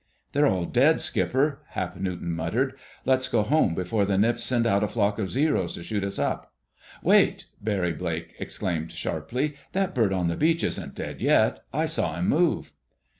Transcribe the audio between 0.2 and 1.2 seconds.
"They're all dead,